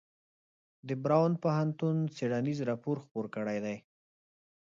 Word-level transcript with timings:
د 0.87 0.89
براون 1.03 1.33
پوهنتون 1.43 1.97
څیړنیز 2.15 2.59
راپور 2.69 2.97
خپور 3.03 3.25
کړی 3.35 3.57
دی. 3.65 3.77